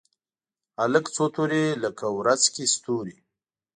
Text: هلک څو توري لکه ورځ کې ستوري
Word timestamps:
هلک 0.79 1.05
څو 1.15 1.25
توري 1.35 1.65
لکه 1.83 2.05
ورځ 2.19 2.43
کې 2.53 2.63
ستوري 2.73 3.17